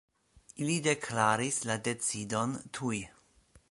[0.63, 3.05] Ili deklaris la decidon tuj.